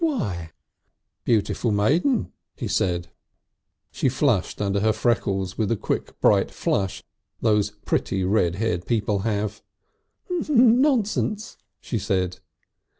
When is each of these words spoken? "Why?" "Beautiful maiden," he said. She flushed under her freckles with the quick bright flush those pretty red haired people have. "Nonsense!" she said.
"Why?" 0.03 0.49
"Beautiful 1.25 1.71
maiden," 1.71 2.31
he 2.55 2.67
said. 2.67 3.09
She 3.91 4.09
flushed 4.09 4.59
under 4.59 4.79
her 4.79 4.93
freckles 4.93 5.59
with 5.59 5.69
the 5.69 5.77
quick 5.77 6.19
bright 6.19 6.49
flush 6.49 7.03
those 7.39 7.69
pretty 7.69 8.23
red 8.23 8.55
haired 8.55 8.87
people 8.87 9.19
have. 9.19 9.61
"Nonsense!" 10.49 11.55
she 11.81 11.99
said. 11.99 12.39